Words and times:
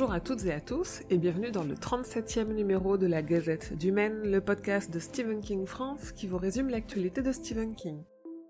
Bonjour 0.00 0.14
à 0.14 0.20
toutes 0.20 0.46
et 0.46 0.52
à 0.52 0.62
tous 0.62 1.02
et 1.10 1.18
bienvenue 1.18 1.50
dans 1.50 1.62
le 1.62 1.74
37e 1.74 2.54
numéro 2.54 2.96
de 2.96 3.06
la 3.06 3.20
Gazette 3.20 3.76
du 3.76 3.92
Maine, 3.92 4.22
le 4.22 4.40
podcast 4.40 4.90
de 4.90 4.98
Stephen 4.98 5.42
King 5.42 5.66
France 5.66 6.12
qui 6.12 6.26
vous 6.26 6.38
résume 6.38 6.70
l'actualité 6.70 7.20
de 7.20 7.30
Stephen 7.32 7.74
King. 7.74 8.02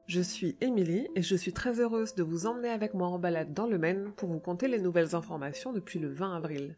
Je 0.07 0.21
suis 0.21 0.57
Émilie 0.61 1.09
et 1.17 1.23
je 1.23 1.35
suis 1.35 1.53
très 1.53 1.81
heureuse 1.81 2.14
de 2.14 2.23
vous 2.23 2.46
emmener 2.46 2.68
avec 2.68 2.95
moi 2.95 3.09
en 3.09 3.18
balade 3.18 3.53
dans 3.53 3.67
le 3.67 3.79
Maine 3.79 4.13
pour 4.17 4.29
vous 4.29 4.39
conter 4.39 4.68
les 4.68 4.79
nouvelles 4.79 5.17
informations 5.17 5.73
depuis 5.73 5.99
le 5.99 6.13
20 6.13 6.36
avril. 6.36 6.76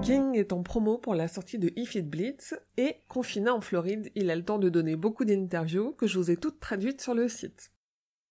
King 0.00 0.34
est 0.34 0.54
en 0.54 0.62
promo 0.62 0.96
pour 0.96 1.14
la 1.14 1.28
sortie 1.28 1.58
de 1.58 1.70
If 1.76 1.94
It 1.94 2.08
Blitz 2.08 2.54
et, 2.78 2.96
confiné 3.06 3.50
en 3.50 3.60
Floride, 3.60 4.12
il 4.14 4.30
a 4.30 4.34
le 4.34 4.46
temps 4.46 4.58
de 4.58 4.70
donner 4.70 4.96
beaucoup 4.96 5.26
d'interviews 5.26 5.92
que 5.92 6.06
je 6.06 6.18
vous 6.18 6.30
ai 6.30 6.38
toutes 6.38 6.58
traduites 6.58 7.02
sur 7.02 7.12
le 7.12 7.28
site. 7.28 7.70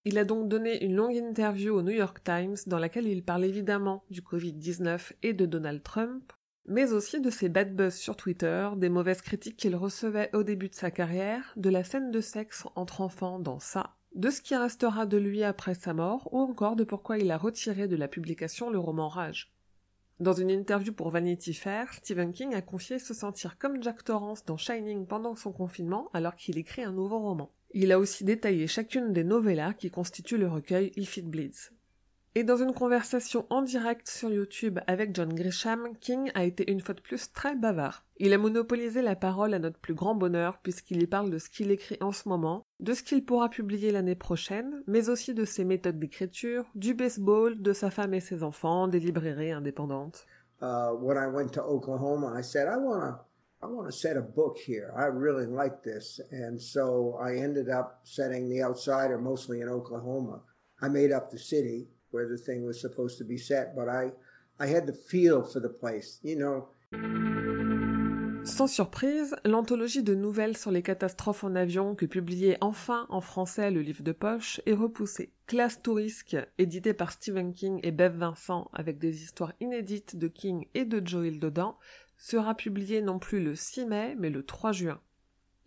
Il 0.03 0.17
a 0.17 0.25
donc 0.25 0.47
donné 0.47 0.83
une 0.83 0.95
longue 0.95 1.15
interview 1.15 1.75
au 1.75 1.83
New 1.83 1.91
York 1.91 2.23
Times 2.23 2.57
dans 2.65 2.79
laquelle 2.79 3.05
il 3.05 3.23
parle 3.23 3.45
évidemment 3.45 4.03
du 4.09 4.21
Covid-19 4.21 5.11
et 5.21 5.33
de 5.33 5.45
Donald 5.45 5.83
Trump, 5.83 6.33
mais 6.65 6.91
aussi 6.91 7.21
de 7.21 7.29
ses 7.29 7.49
bad 7.49 7.75
buzz 7.75 7.93
sur 7.93 8.15
Twitter, 8.15 8.69
des 8.77 8.89
mauvaises 8.89 9.21
critiques 9.21 9.57
qu'il 9.57 9.75
recevait 9.75 10.31
au 10.33 10.41
début 10.41 10.69
de 10.69 10.75
sa 10.75 10.89
carrière, 10.89 11.53
de 11.55 11.69
la 11.69 11.83
scène 11.83 12.09
de 12.09 12.19
sexe 12.19 12.65
entre 12.73 13.01
enfants 13.01 13.37
dans 13.37 13.59
ça, 13.59 13.95
de 14.15 14.31
ce 14.31 14.41
qui 14.41 14.55
restera 14.55 15.05
de 15.05 15.17
lui 15.17 15.43
après 15.43 15.75
sa 15.75 15.93
mort, 15.93 16.29
ou 16.33 16.39
encore 16.39 16.75
de 16.75 16.83
pourquoi 16.83 17.19
il 17.19 17.30
a 17.30 17.38
retiré 17.38 17.88
de 17.88 17.95
la 17.95 18.08
publication 18.08 18.71
le 18.71 18.80
roman 18.80 19.08
Rage. 19.08 19.53
Dans 20.19 20.33
une 20.33 20.49
interview 20.49 20.93
pour 20.93 21.11
Vanity 21.11 21.53
Fair, 21.53 21.93
Stephen 21.93 22.31
King 22.31 22.55
a 22.55 22.63
confié 22.63 22.97
se 22.97 23.13
sentir 23.13 23.59
comme 23.59 23.83
Jack 23.83 24.03
Torrance 24.03 24.45
dans 24.45 24.58
Shining 24.58 25.05
pendant 25.05 25.36
son 25.36 25.52
confinement 25.52 26.09
alors 26.13 26.36
qu'il 26.36 26.58
écrit 26.58 26.83
un 26.83 26.91
nouveau 26.91 27.19
roman. 27.19 27.52
Il 27.73 27.91
a 27.91 28.00
aussi 28.00 28.23
détaillé 28.23 28.67
chacune 28.67 29.14
des 29.14 29.23
novellas 29.23 29.73
qui 29.73 29.89
constituent 29.89 30.38
le 30.38 30.47
recueil 30.47 30.91
If 30.97 31.17
It 31.17 31.25
Bleeds. 31.25 31.72
Et 32.33 32.45
dans 32.45 32.55
une 32.55 32.73
conversation 32.73 33.45
en 33.50 33.61
direct 33.61 34.08
sur 34.08 34.30
YouTube 34.30 34.80
avec 34.88 35.14
John 35.14 35.33
Grisham, 35.33 35.89
King 35.99 36.31
a 36.33 36.45
été 36.45 36.72
une 36.72 36.80
fois 36.80 36.95
de 36.95 37.02
plus 37.02 37.31
très 37.33 37.55
bavard. 37.55 38.05
Il 38.17 38.31
a 38.31 38.38
monopolisé 38.38 39.02
la 39.02 39.17
parole 39.17 39.53
à 39.53 39.59
notre 39.59 39.80
plus 39.80 39.94
grand 39.94 40.16
bonheur 40.16 40.59
puisqu'il 40.59 41.02
y 41.02 41.08
parle 41.08 41.30
de 41.30 41.38
ce 41.38 41.49
qu'il 41.49 41.72
écrit 41.72 41.97
en 41.99 42.14
ce 42.14 42.30
moment, 42.30 42.66
de 42.80 42.94
ce 42.94 43.03
qu'il 43.03 43.25
pourra 43.25 43.49
publier 43.49 43.92
l'année 43.92 44.16
prochaine, 44.16 44.81
mais 44.88 45.09
aussi 45.09 45.33
de 45.33 45.44
ses 45.44 45.66
méthodes 45.66 45.99
d'écriture, 45.99 46.66
du 46.73 46.94
baseball, 46.94 47.61
de 47.61 47.73
sa 47.73 47.89
femme 47.92 48.14
et 48.14 48.22
ses 48.22 48.44
enfants, 48.44 48.88
des 48.88 48.99
librairies 48.99 49.52
indépendantes. 49.52 50.25
Uh, 50.61 50.94
when 51.02 51.17
I 51.17 51.27
went 51.27 51.49
to 51.53 51.61
Oklahoma, 51.61 52.38
I 52.38 52.44
said, 52.44 52.67
I 52.67 52.77
want 52.77 53.17
I 53.64 53.67
want 53.67 53.86
to 53.86 53.92
set 53.92 54.17
a 54.17 54.22
book 54.22 54.58
here. 54.58 54.92
I 54.98 55.04
really 55.04 55.45
like 55.45 55.84
this. 55.84 56.20
And 56.31 56.59
so 56.59 57.20
I 57.22 57.36
ended 57.36 57.70
up 57.70 58.00
setting 58.04 58.50
The 58.50 58.64
Outsider 58.64 59.20
mostly 59.20 59.62
in 59.62 59.70
Oklahoma. 59.70 60.42
I 60.81 60.88
made 60.90 61.12
up 61.12 61.30
the 61.30 61.38
city 61.38 61.88
where 62.09 62.28
the 62.28 62.38
thing 62.38 62.66
was 62.66 62.82
supposed 62.82 63.20
to 63.20 63.23
be 63.23 63.38
set, 63.38 63.76
but 63.76 63.88
I, 63.88 64.12
I 64.59 64.66
had 64.66 64.88
the 64.88 64.94
feel 64.94 65.44
for 65.44 65.59
the 65.59 65.70
place, 65.70 66.20
you 66.23 66.36
know? 66.36 66.70
Sans 68.44 68.67
surprise, 68.67 69.36
l'anthologie 69.45 70.02
de 70.02 70.16
nouvelles 70.16 70.58
sur 70.58 70.72
les 70.72 70.82
catastrophes 70.82 71.44
en 71.44 71.56
avion 71.56 71.94
que 71.94 72.08
publiait 72.08 72.58
enfin 72.62 73.06
en 73.09 73.22
français 73.22 73.70
le 73.70 73.82
livre 73.82 74.02
de 74.02 74.12
poche 74.12 74.59
est 74.66 74.73
repoussée. 74.73 75.32
Classe 75.45 75.84
Tourisque, 75.84 76.36
édité 76.58 76.95
par 76.95 77.12
Stephen 77.12 77.54
King 77.54 77.80
et 77.84 77.92
Bev 77.92 78.17
Vincent 78.17 78.72
avec 78.73 78.98
des 78.98 79.22
histoires 79.22 79.54
inédites 79.59 80.17
de 80.17 80.28
King 80.28 80.66
et 80.73 80.86
de 80.86 81.06
Joel 81.06 81.39
dedans, 81.39 81.77
sera 82.21 82.54
publié 82.54 83.02
non 83.02 83.17
plus 83.17 83.43
le 83.43 83.55
6 83.55 83.86
mai 83.87 84.15
mais 84.17 84.30
le 84.30 84.43
3 84.43 84.71
juin. 84.71 85.02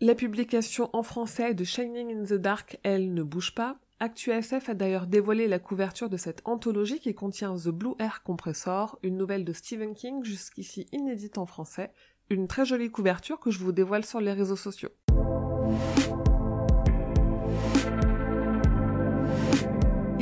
La 0.00 0.14
publication 0.14 0.88
en 0.92 1.02
français 1.02 1.52
de 1.52 1.64
Shining 1.64 2.16
in 2.16 2.24
the 2.24 2.40
Dark, 2.40 2.78
elle, 2.84 3.12
ne 3.12 3.22
bouge 3.22 3.54
pas, 3.54 3.76
ActuSF 4.00 4.68
a 4.68 4.74
d'ailleurs 4.74 5.06
dévoilé 5.06 5.48
la 5.48 5.58
couverture 5.58 6.08
de 6.08 6.16
cette 6.16 6.42
anthologie 6.44 7.00
qui 7.00 7.14
contient 7.14 7.56
The 7.56 7.68
Blue 7.68 7.94
Air 7.98 8.22
Compressor, 8.22 8.98
une 9.02 9.16
nouvelle 9.16 9.44
de 9.44 9.52
Stephen 9.52 9.94
King 9.94 10.24
jusqu'ici 10.24 10.86
inédite 10.92 11.38
en 11.38 11.46
français, 11.46 11.90
une 12.30 12.46
très 12.46 12.64
jolie 12.64 12.90
couverture 12.90 13.40
que 13.40 13.50
je 13.50 13.58
vous 13.58 13.72
dévoile 13.72 14.04
sur 14.04 14.20
les 14.20 14.32
réseaux 14.32 14.56
sociaux. 14.56 14.90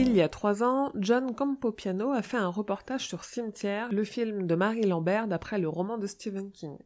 Il 0.05 0.17
y 0.17 0.21
a 0.21 0.29
trois 0.29 0.65
ans, 0.65 0.91
John 0.97 1.33
Campopiano 1.33 2.11
a 2.11 2.23
fait 2.23 2.37
un 2.37 2.49
reportage 2.49 3.07
sur 3.07 3.23
Cimetière, 3.23 3.89
le 3.93 4.03
film 4.03 4.49
de 4.49 4.57
Marie 4.57 4.83
Lambert 4.83 5.29
d'après 5.29 5.61
le 5.61 5.69
roman 5.69 5.97
de 5.97 6.09
Stephen 6.09 6.51
King. 6.51 6.77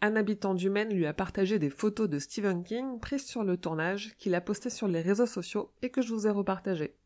Un 0.00 0.16
habitant 0.16 0.54
du 0.54 0.70
Maine 0.70 0.88
lui 0.88 1.04
a 1.04 1.12
partagé 1.12 1.58
des 1.58 1.68
photos 1.68 2.08
de 2.08 2.18
Stephen 2.18 2.64
King 2.64 2.98
prises 2.98 3.26
sur 3.26 3.44
le 3.44 3.58
tournage 3.58 4.16
qu'il 4.16 4.34
a 4.34 4.40
posté 4.40 4.70
sur 4.70 4.88
les 4.88 5.02
réseaux 5.02 5.26
sociaux 5.26 5.70
et 5.82 5.90
que 5.90 6.00
je 6.00 6.14
vous 6.14 6.26
ai 6.26 6.30
repartagé. 6.30 6.96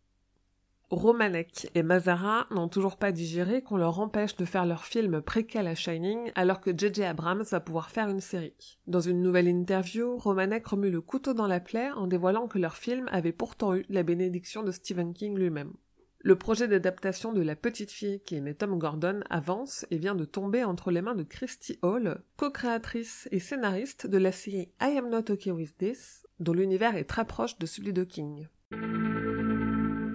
Romanek 0.91 1.69
et 1.75 1.83
Mazara 1.83 2.47
n'ont 2.53 2.69
toujours 2.69 2.97
pas 2.97 3.11
digéré 3.11 3.61
qu'on 3.61 3.77
leur 3.77 3.99
empêche 3.99 4.37
de 4.37 4.45
faire 4.45 4.65
leur 4.65 4.85
film 4.85 5.21
préquel 5.21 5.67
à 5.67 5.75
Shining 5.75 6.31
alors 6.37 6.61
que 6.61 6.71
J.J. 6.77 7.03
Abrams 7.03 7.43
va 7.43 7.59
pouvoir 7.61 7.91
faire 7.91 8.09
une 8.09 8.21
série. 8.21 8.79
Dans 8.87 9.01
une 9.01 9.21
nouvelle 9.21 9.49
interview, 9.49 10.17
Romanek 10.17 10.65
remue 10.65 10.91
le 10.91 11.01
couteau 11.01 11.35
dans 11.35 11.49
la 11.49 11.59
plaie 11.59 11.91
en 11.91 12.07
dévoilant 12.07 12.47
que 12.47 12.59
leur 12.59 12.77
film 12.77 13.09
avait 13.11 13.33
pourtant 13.33 13.75
eu 13.75 13.85
la 13.89 14.05
bénédiction 14.05 14.63
de 14.63 14.71
Stephen 14.71 15.13
King 15.13 15.37
lui-même. 15.37 15.73
Le 16.21 16.37
projet 16.37 16.69
d'adaptation 16.69 17.33
de 17.33 17.41
La 17.41 17.57
petite 17.57 17.91
fille 17.91 18.21
qui 18.21 18.37
aimait 18.37 18.55
Tom 18.55 18.79
Gordon 18.79 19.21
avance 19.29 19.87
et 19.91 19.99
vient 19.99 20.15
de 20.15 20.25
tomber 20.25 20.65
entre 20.65 20.91
les 20.91 21.03
mains 21.03 21.15
de 21.15 21.23
Christy 21.25 21.79
Hall, 21.83 22.23
co-créatrice 22.37 23.29
et 23.33 23.41
scénariste 23.41 24.07
de 24.07 24.19
la 24.19 24.33
série 24.33 24.71
I 24.81 24.99
Am 24.99 25.09
Not 25.09 25.31
Okay 25.31 25.51
With 25.51 25.77
This, 25.79 26.25
dont 26.39 26.53
l'univers 26.53 26.97
est 26.97 27.05
très 27.05 27.27
proche 27.27 27.59
de 27.59 27.67
celui 27.67 27.93
de 27.93 28.05
King. 28.05 28.49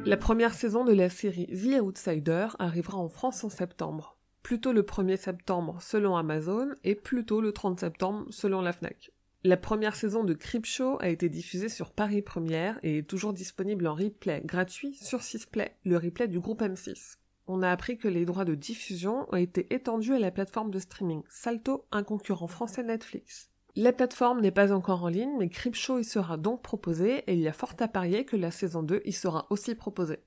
La 0.04 0.18
première 0.18 0.56
saison 0.56 0.84
de 0.84 0.94
la 0.94 1.10
série 1.10 1.46
The 1.46 1.80
Outsider 1.80 2.48
arrivera 2.58 2.98
en 2.98 3.08
France 3.08 3.44
en 3.44 3.50
septembre. 3.50 4.18
Plutôt 4.42 4.74
le 4.74 4.82
1er 4.82 5.16
septembre 5.16 5.78
selon 5.80 6.16
Amazon 6.16 6.70
et 6.84 6.96
plutôt 6.96 7.40
le 7.40 7.52
30 7.52 7.80
septembre 7.80 8.26
selon 8.32 8.62
la 8.62 8.74
FNAC. 8.74 9.12
La 9.44 9.58
première 9.58 9.96
saison 9.96 10.24
de 10.24 10.34
Creepshow 10.34 10.98
a 11.02 11.10
été 11.10 11.30
diffusée 11.30 11.70
sur 11.70 11.92
Paris 11.92 12.24
Première 12.24 12.80
et 12.82 12.98
est 13.00 13.08
toujours 13.08 13.32
disponible 13.32 13.86
en 13.86 13.94
replay 13.94 14.42
gratuit 14.44 14.96
sur 14.96 15.22
Sisplay, 15.22 15.76
le 15.86 15.98
replay 15.98 16.28
du 16.28 16.40
groupe 16.40 16.64
M6. 16.64 17.18
On 17.46 17.62
a 17.62 17.70
appris 17.70 18.00
que 18.00 18.08
les 18.08 18.26
droits 18.26 18.46
de 18.46 18.56
diffusion 18.56 19.28
ont 19.32 19.38
été 19.38 19.72
étendus 19.72 20.16
à 20.16 20.20
la 20.20 20.32
plateforme 20.32 20.72
de 20.72 20.80
streaming 20.80 21.22
Salto, 21.30 21.86
un 21.92 22.02
concurrent 22.02 22.48
français 22.48 22.84
Netflix. 22.84 23.51
La 23.78 23.94
plateforme 23.94 24.42
n'est 24.42 24.52
pas 24.52 24.74
encore 24.74 25.06
en 25.06 25.08
ligne, 25.08 25.32
mais 25.40 25.48
Creepshow 25.48 26.00
y 26.00 26.04
sera 26.04 26.36
donc 26.36 26.62
proposé 26.62 27.24
et 27.28 27.34
il 27.34 27.40
y 27.40 27.48
a 27.48 27.54
fort 27.54 27.74
à 27.80 27.88
parier 27.88 28.26
que 28.26 28.36
la 28.36 28.52
saison 28.52 28.84
2 28.84 29.02
y 29.06 29.14
sera 29.14 29.48
aussi 29.50 29.76
proposée. 29.76 30.20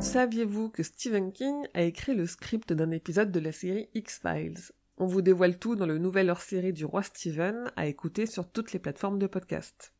Saviez-vous 0.00 0.68
que 0.68 0.82
Stephen 0.82 1.32
King 1.32 1.66
a 1.72 1.82
écrit 1.82 2.14
le 2.14 2.26
script 2.26 2.74
d'un 2.74 2.90
épisode 2.90 3.32
de 3.32 3.40
la 3.40 3.52
série 3.52 3.88
X-Files? 3.94 4.72
On 4.98 5.06
vous 5.06 5.22
dévoile 5.22 5.58
tout 5.58 5.74
dans 5.74 5.86
le 5.86 5.96
nouvel 5.96 6.28
hors-série 6.28 6.74
du 6.74 6.84
roi 6.84 7.02
Steven 7.02 7.70
à 7.76 7.86
écouter 7.86 8.26
sur 8.26 8.46
toutes 8.46 8.72
les 8.72 8.78
plateformes 8.78 9.18
de 9.18 9.28
podcast. 9.28 9.94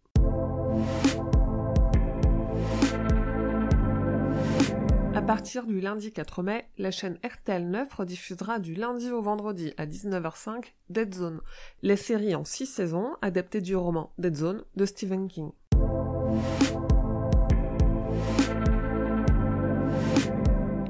À 5.20 5.22
partir 5.22 5.66
du 5.66 5.82
lundi 5.82 6.12
4 6.12 6.42
mai, 6.42 6.64
la 6.78 6.91
chaîne 6.91 7.19
RTL 7.22 7.69
9 7.69 7.92
rediffusera 7.92 8.58
du 8.58 8.72
lundi 8.72 9.10
au 9.10 9.20
vendredi 9.20 9.75
à 9.76 9.84
19h05 9.84 10.72
Dead 10.88 11.14
Zone, 11.14 11.42
la 11.82 11.98
série 11.98 12.34
en 12.34 12.47
6 12.47 12.64
saisons 12.64 13.10
adaptée 13.20 13.60
du 13.60 13.77
roman 13.77 14.15
Dead 14.16 14.34
Zone 14.34 14.65
de 14.77 14.86
Stephen 14.86 15.28
King. 15.28 15.50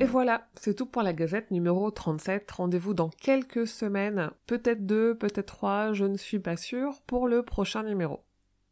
Et 0.00 0.06
voilà, 0.06 0.49
c'est 0.54 0.75
tout 0.75 0.87
pour 0.87 1.02
la 1.02 1.12
gazette 1.12 1.50
numéro 1.50 1.90
37. 1.90 2.49
Rendez-vous 2.52 2.94
dans 2.94 3.08
quelques 3.08 3.66
semaines, 3.66 4.31
peut-être 4.46 4.87
deux, 4.87 5.19
peut-être 5.19 5.46
trois, 5.46 5.93
je 5.93 6.04
ne 6.04 6.16
suis 6.16 6.38
pas 6.38 6.56
sûre, 6.56 7.00
pour 7.08 7.26
le 7.26 7.43
prochain 7.43 7.82
numéro. 7.82 8.20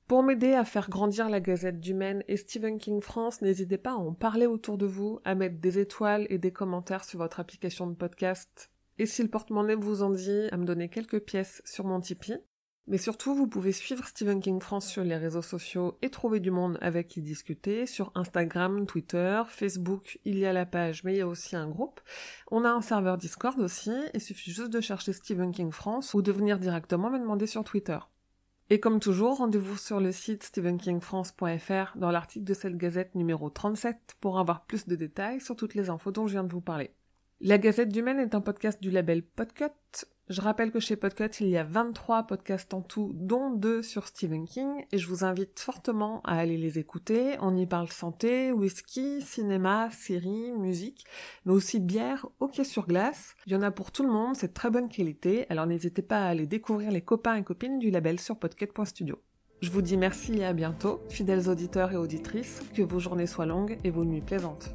Pour 0.08 0.22
m'aider 0.22 0.54
à 0.54 0.64
faire 0.64 0.88
grandir 0.88 1.28
la 1.28 1.38
Gazette 1.38 1.80
du 1.80 1.92
Maine 1.92 2.24
et 2.28 2.38
Stephen 2.38 2.78
King 2.78 3.02
France, 3.02 3.42
n'hésitez 3.42 3.76
pas 3.76 3.90
à 3.90 3.96
en 3.96 4.14
parler 4.14 4.46
autour 4.46 4.78
de 4.78 4.86
vous, 4.86 5.20
à 5.26 5.34
mettre 5.34 5.60
des 5.60 5.78
étoiles 5.78 6.26
et 6.30 6.38
des 6.38 6.50
commentaires 6.50 7.04
sur 7.04 7.18
votre 7.18 7.40
application 7.40 7.86
de 7.86 7.94
podcast. 7.94 8.70
Et 8.96 9.04
si 9.04 9.22
le 9.22 9.28
porte-monnaie 9.28 9.74
vous 9.74 10.02
en 10.02 10.08
dit, 10.08 10.48
à 10.50 10.56
me 10.56 10.64
donner 10.64 10.88
quelques 10.88 11.20
pièces 11.20 11.60
sur 11.66 11.84
mon 11.84 12.00
Tipeee. 12.00 12.38
Mais 12.86 12.96
surtout, 12.96 13.34
vous 13.34 13.48
pouvez 13.48 13.72
suivre 13.72 14.06
Stephen 14.06 14.40
King 14.40 14.62
France 14.62 14.88
sur 14.88 15.04
les 15.04 15.18
réseaux 15.18 15.42
sociaux 15.42 15.98
et 16.00 16.08
trouver 16.08 16.40
du 16.40 16.50
monde 16.50 16.78
avec 16.80 17.08
qui 17.08 17.20
discuter, 17.20 17.84
sur 17.84 18.10
Instagram, 18.14 18.86
Twitter, 18.86 19.42
Facebook, 19.50 20.20
il 20.24 20.38
y 20.38 20.46
a 20.46 20.54
la 20.54 20.64
page, 20.64 21.04
mais 21.04 21.12
il 21.12 21.18
y 21.18 21.20
a 21.20 21.28
aussi 21.28 21.54
un 21.54 21.68
groupe. 21.68 22.00
On 22.50 22.64
a 22.64 22.70
un 22.70 22.80
serveur 22.80 23.18
Discord 23.18 23.60
aussi, 23.60 23.92
il 24.14 24.22
suffit 24.22 24.52
juste 24.52 24.72
de 24.72 24.80
chercher 24.80 25.12
Stephen 25.12 25.52
King 25.52 25.70
France 25.70 26.14
ou 26.14 26.22
de 26.22 26.32
venir 26.32 26.58
directement 26.58 27.10
me 27.10 27.18
demander 27.18 27.46
sur 27.46 27.62
Twitter. 27.62 27.98
Et 28.70 28.80
comme 28.80 29.00
toujours, 29.00 29.38
rendez-vous 29.38 29.78
sur 29.78 29.98
le 29.98 30.12
site 30.12 30.42
stephenkingfrance.fr 30.42 31.96
dans 31.96 32.10
l'article 32.10 32.44
de 32.44 32.54
cette 32.54 32.76
gazette 32.76 33.14
numéro 33.14 33.48
37 33.48 34.16
pour 34.20 34.38
avoir 34.38 34.66
plus 34.66 34.86
de 34.86 34.94
détails 34.94 35.40
sur 35.40 35.56
toutes 35.56 35.74
les 35.74 35.88
infos 35.88 36.10
dont 36.10 36.26
je 36.26 36.32
viens 36.32 36.44
de 36.44 36.52
vous 36.52 36.60
parler. 36.60 36.90
La 37.40 37.56
Gazette 37.56 37.90
du 37.90 38.02
Maine 38.02 38.18
est 38.18 38.34
un 38.34 38.40
podcast 38.40 38.82
du 38.82 38.90
label 38.90 39.22
Podcut. 39.22 39.70
Je 40.28 40.42
rappelle 40.42 40.70
que 40.70 40.78
chez 40.78 40.96
Podcut, 40.96 41.30
il 41.40 41.48
y 41.48 41.56
a 41.56 41.64
23 41.64 42.24
podcasts 42.24 42.74
en 42.74 42.82
tout, 42.82 43.12
dont 43.14 43.48
2 43.48 43.82
sur 43.82 44.06
Stephen 44.06 44.46
King, 44.46 44.84
et 44.92 44.98
je 44.98 45.08
vous 45.08 45.24
invite 45.24 45.58
fortement 45.58 46.20
à 46.22 46.36
aller 46.36 46.58
les 46.58 46.78
écouter. 46.78 47.36
On 47.40 47.56
y 47.56 47.64
parle 47.64 47.88
santé, 47.88 48.52
whisky, 48.52 49.22
cinéma, 49.22 49.88
séries, 49.90 50.52
musique, 50.52 51.06
mais 51.46 51.52
aussi 51.52 51.80
bière, 51.80 52.26
hockey 52.40 52.64
sur 52.64 52.86
glace. 52.86 53.36
Il 53.46 53.54
y 53.54 53.56
en 53.56 53.62
a 53.62 53.70
pour 53.70 53.90
tout 53.90 54.02
le 54.02 54.12
monde, 54.12 54.36
c'est 54.36 54.48
de 54.48 54.52
très 54.52 54.68
bonne 54.68 54.90
qualité, 54.90 55.46
alors 55.48 55.66
n'hésitez 55.66 56.02
pas 56.02 56.18
à 56.18 56.28
aller 56.28 56.46
découvrir 56.46 56.90
les 56.90 57.00
copains 57.00 57.36
et 57.36 57.42
copines 57.42 57.78
du 57.78 57.90
label 57.90 58.20
sur 58.20 58.38
podcut.studio. 58.38 59.18
Je 59.62 59.70
vous 59.70 59.82
dis 59.82 59.96
merci 59.96 60.38
et 60.38 60.44
à 60.44 60.52
bientôt, 60.52 61.00
fidèles 61.08 61.48
auditeurs 61.48 61.92
et 61.92 61.96
auditrices, 61.96 62.60
que 62.74 62.82
vos 62.82 63.00
journées 63.00 63.26
soient 63.26 63.46
longues 63.46 63.78
et 63.82 63.90
vos 63.90 64.04
nuits 64.04 64.20
plaisantes. 64.20 64.74